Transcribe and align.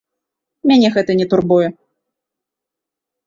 Мяне 0.69 0.89
гэта 0.95 1.11
не 1.19 1.27
турбуе. 1.33 1.67